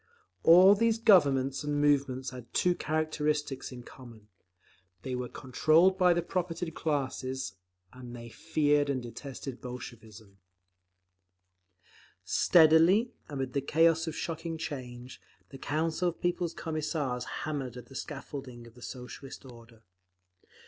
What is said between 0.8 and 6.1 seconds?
"Governments" and "movements" had two characteristics in common; they were controlled